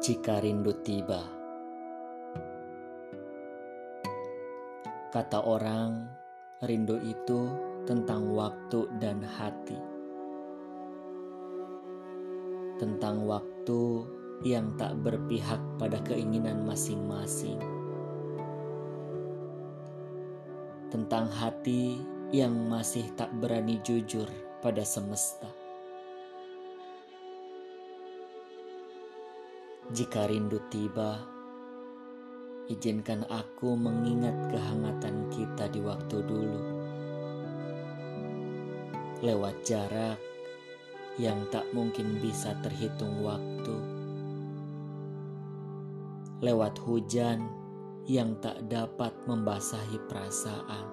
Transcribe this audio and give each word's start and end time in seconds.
Jika 0.00 0.40
rindu 0.40 0.72
tiba, 0.80 1.20
kata 5.12 5.44
orang, 5.44 6.08
rindu 6.64 6.96
itu 7.04 7.52
tentang 7.84 8.32
waktu 8.32 8.88
dan 8.96 9.20
hati, 9.20 9.76
tentang 12.80 13.28
waktu 13.28 14.08
yang 14.40 14.72
tak 14.80 14.96
berpihak 15.04 15.60
pada 15.76 16.00
keinginan 16.08 16.64
masing-masing, 16.64 17.60
tentang 20.88 21.28
hati 21.28 22.00
yang 22.32 22.56
masih 22.72 23.04
tak 23.20 23.28
berani 23.36 23.76
jujur 23.84 24.32
pada 24.64 24.80
semesta. 24.80 25.59
Jika 29.90 30.30
rindu 30.30 30.62
tiba, 30.70 31.18
izinkan 32.70 33.26
aku 33.26 33.74
mengingat 33.74 34.38
kehangatan 34.46 35.26
kita 35.34 35.66
di 35.66 35.82
waktu 35.82 36.22
dulu. 36.22 36.60
Lewat 39.18 39.66
jarak 39.66 40.14
yang 41.18 41.42
tak 41.50 41.66
mungkin 41.74 42.22
bisa 42.22 42.54
terhitung 42.62 43.18
waktu. 43.26 43.76
Lewat 46.38 46.78
hujan 46.86 47.50
yang 48.06 48.38
tak 48.38 48.62
dapat 48.70 49.10
membasahi 49.26 49.98
perasaan. 50.06 50.86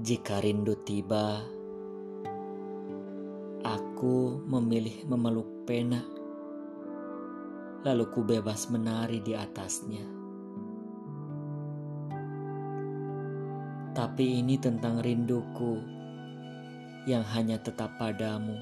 Jika 0.00 0.40
rindu 0.40 0.80
tiba, 0.80 1.59
Aku 4.00 4.40
memilih 4.48 5.04
memeluk 5.12 5.68
pena, 5.68 6.00
lalu 7.84 8.08
ku 8.08 8.24
bebas 8.24 8.72
menari 8.72 9.20
di 9.20 9.36
atasnya. 9.36 10.00
Tapi 13.92 14.40
ini 14.40 14.56
tentang 14.56 15.04
rinduku 15.04 15.84
yang 17.04 17.20
hanya 17.36 17.60
tetap 17.60 17.92
padamu. 18.00 18.56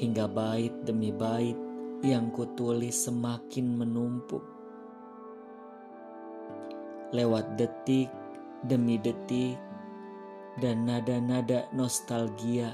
Hingga 0.00 0.24
bait 0.24 0.72
demi 0.88 1.12
bait 1.12 1.60
yang 2.00 2.32
kutulis 2.32 3.04
semakin 3.04 3.84
menumpuk. 3.84 4.48
Lewat 7.12 7.60
detik 7.60 8.08
demi 8.64 8.96
detik 8.96 9.60
dan 10.56 10.88
nada-nada 10.88 11.68
nostalgia 11.76 12.72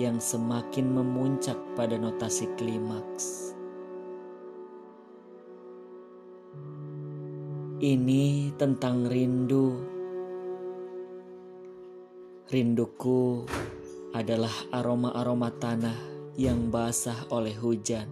yang 0.00 0.16
semakin 0.16 0.88
memuncak 0.96 1.60
pada 1.76 2.00
notasi 2.00 2.48
klimaks. 2.56 3.52
Ini 7.80 8.56
tentang 8.56 9.04
rindu. 9.08 9.76
Rinduku 12.48 13.44
adalah 14.16 14.52
aroma-aroma 14.72 15.48
tanah 15.60 15.96
yang 16.36 16.72
basah 16.72 17.28
oleh 17.28 17.56
hujan. 17.56 18.08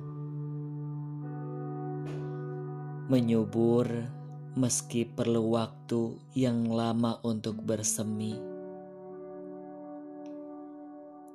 Menyubur 3.09 3.89
meski 4.57 5.05
perlu 5.05 5.53
waktu 5.53 6.17
yang 6.33 6.69
lama 6.73 7.21
untuk 7.25 7.61
bersemi. 7.61 8.48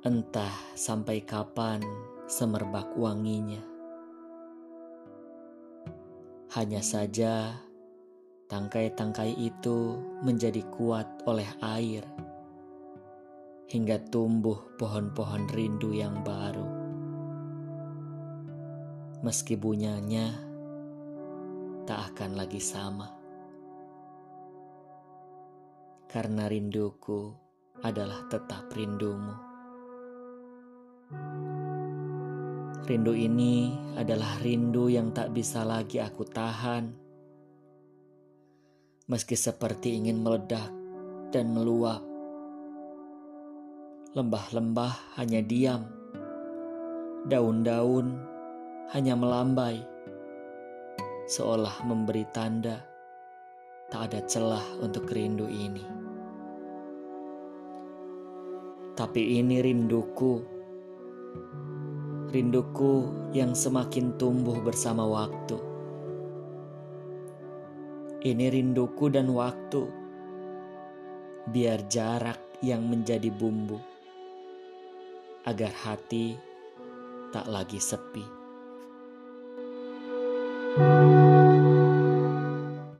Entah 0.04 0.52
sampai 0.76 1.24
kapan 1.24 1.80
semerbak 2.28 2.92
wanginya. 2.92 3.64
Hanya 6.52 6.84
saja 6.84 7.56
tangkai-tangkai 8.52 9.32
itu 9.32 9.96
menjadi 10.20 10.60
kuat 10.68 11.08
oleh 11.24 11.48
air 11.64 12.04
hingga 13.72 13.96
tumbuh 14.12 14.76
pohon-pohon 14.76 15.48
rindu 15.56 15.96
yang 15.96 16.20
baru. 16.20 16.68
Meski 19.24 19.56
bunyanya 19.56 20.36
tak 21.88 22.12
akan 22.12 22.36
lagi 22.36 22.60
sama. 22.60 23.08
Karena 26.12 26.44
rinduku 26.44 27.32
adalah 27.80 28.28
tetap 28.28 28.68
rindumu. 28.76 29.53
Rindu 32.84 33.16
ini 33.16 33.72
adalah 33.96 34.36
rindu 34.44 34.92
yang 34.92 35.08
tak 35.08 35.32
bisa 35.32 35.64
lagi 35.64 36.04
aku 36.04 36.20
tahan. 36.28 36.92
Meski 39.08 39.32
seperti 39.40 39.96
ingin 39.96 40.20
meledak 40.20 40.68
dan 41.32 41.56
meluap. 41.56 42.04
Lembah-lembah 44.12 45.16
hanya 45.16 45.40
diam. 45.40 45.88
Daun-daun 47.24 48.20
hanya 48.92 49.16
melambai. 49.16 49.80
Seolah 51.24 51.88
memberi 51.88 52.28
tanda 52.36 52.84
tak 53.88 54.12
ada 54.12 54.20
celah 54.28 54.84
untuk 54.84 55.08
rindu 55.08 55.48
ini. 55.48 55.88
Tapi 58.92 59.40
ini 59.40 59.64
rinduku 59.64 60.52
rinduku 62.34 63.14
yang 63.30 63.54
semakin 63.54 64.18
tumbuh 64.18 64.58
bersama 64.58 65.06
waktu. 65.06 65.54
Ini 68.26 68.50
rinduku 68.50 69.06
dan 69.06 69.30
waktu, 69.30 69.86
biar 71.54 71.86
jarak 71.86 72.42
yang 72.58 72.90
menjadi 72.90 73.30
bumbu, 73.30 73.78
agar 75.46 75.70
hati 75.86 76.34
tak 77.30 77.46
lagi 77.46 77.78
sepi. 77.78 78.43